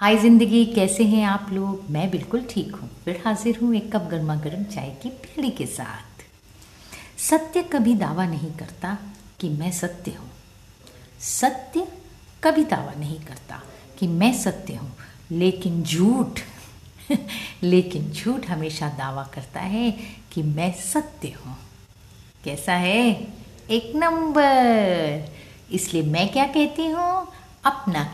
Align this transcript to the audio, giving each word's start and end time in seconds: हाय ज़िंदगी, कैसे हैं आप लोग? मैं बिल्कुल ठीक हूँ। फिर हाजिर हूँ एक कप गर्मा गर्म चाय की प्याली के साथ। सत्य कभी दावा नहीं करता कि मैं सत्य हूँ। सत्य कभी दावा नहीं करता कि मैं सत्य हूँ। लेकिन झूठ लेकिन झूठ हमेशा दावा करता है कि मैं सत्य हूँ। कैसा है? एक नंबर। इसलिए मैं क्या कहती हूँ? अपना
हाय 0.00 0.16
ज़िंदगी, 0.16 0.64
कैसे 0.64 1.04
हैं 1.04 1.24
आप 1.24 1.46
लोग? 1.52 1.90
मैं 1.90 2.10
बिल्कुल 2.10 2.46
ठीक 2.50 2.74
हूँ। 2.74 2.90
फिर 3.04 3.22
हाजिर 3.26 3.58
हूँ 3.62 3.74
एक 3.74 3.96
कप 3.96 4.02
गर्मा 4.02 4.34
गर्म 4.36 4.64
चाय 4.64 4.90
की 5.02 5.08
प्याली 5.08 5.50
के 5.50 5.66
साथ। 5.66 6.22
सत्य 7.20 7.62
कभी 7.62 7.94
दावा 7.94 8.26
नहीं 8.26 8.50
करता 8.52 8.98
कि 9.40 9.48
मैं 9.48 9.70
सत्य 9.72 10.10
हूँ। 10.10 10.30
सत्य 11.20 11.86
कभी 12.44 12.64
दावा 12.64 12.92
नहीं 12.98 13.18
करता 13.20 13.62
कि 13.98 14.06
मैं 14.06 14.32
सत्य 14.32 14.74
हूँ। 14.74 14.92
लेकिन 15.30 15.82
झूठ 15.82 16.40
लेकिन 17.62 18.10
झूठ 18.12 18.46
हमेशा 18.46 18.88
दावा 18.88 19.24
करता 19.24 19.60
है 19.60 19.90
कि 20.32 20.42
मैं 20.42 20.72
सत्य 20.72 21.28
हूँ। 21.28 21.56
कैसा 22.44 22.72
है? 22.72 23.28
एक 23.70 23.92
नंबर। 23.96 25.28
इसलिए 25.72 26.02
मैं 26.02 26.32
क्या 26.32 26.46
कहती 26.46 26.86
हूँ? 26.86 27.28
अपना 27.64 27.97